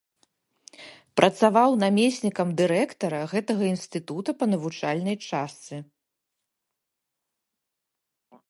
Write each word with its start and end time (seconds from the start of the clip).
Працаваў 1.19 1.69
намеснікам 1.83 2.47
дырэктара 2.63 3.21
гэтага 3.33 3.63
інстытута 3.73 4.29
па 4.41 4.45
навучальнай 4.55 5.21
частцы. 5.29 5.83